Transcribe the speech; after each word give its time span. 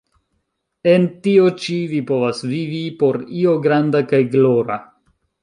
En 0.93 1.03
tio 1.27 1.43
ĉi 1.65 1.75
vi 1.91 1.99
povas 2.13 2.41
vivi 2.55 2.81
por 3.03 3.21
io 3.43 3.55
granda 3.67 4.03
kaj 4.15 4.25
glora. 4.39 4.81